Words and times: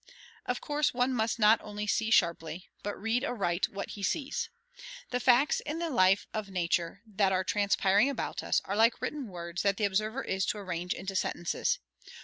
Of 0.47 0.61
course 0.61 0.95
one 0.95 1.13
must 1.13 1.37
not 1.37 1.61
only 1.61 1.85
see 1.85 2.09
sharply, 2.09 2.71
but 2.81 2.99
read 2.99 3.23
aright 3.23 3.67
what 3.69 3.91
he 3.91 4.01
sees. 4.01 4.49
The 5.11 5.19
facts 5.19 5.59
in 5.59 5.77
the 5.77 5.91
life 5.91 6.25
of 6.33 6.49
Nature 6.49 7.03
that 7.05 7.31
are 7.31 7.43
transpiring 7.43 8.09
about 8.09 8.41
us 8.41 8.63
are 8.65 8.75
like 8.75 8.99
written 8.99 9.27
words 9.27 9.61
that 9.61 9.77
the 9.77 9.85
observer 9.85 10.23
is 10.23 10.43
to 10.47 10.57
arrange 10.57 10.95
into 10.95 11.15
sentences. 11.15 11.77